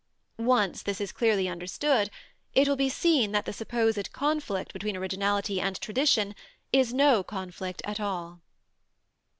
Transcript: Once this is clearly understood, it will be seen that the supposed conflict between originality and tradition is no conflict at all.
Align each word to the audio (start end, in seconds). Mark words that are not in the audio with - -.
Once 0.47 0.81
this 0.81 0.99
is 0.99 1.11
clearly 1.11 1.47
understood, 1.47 2.09
it 2.55 2.67
will 2.67 2.75
be 2.75 2.89
seen 2.89 3.33
that 3.33 3.45
the 3.45 3.53
supposed 3.53 4.11
conflict 4.11 4.73
between 4.73 4.97
originality 4.97 5.61
and 5.61 5.79
tradition 5.79 6.33
is 6.73 6.91
no 6.91 7.21
conflict 7.23 7.83
at 7.85 7.99
all. 7.99 8.41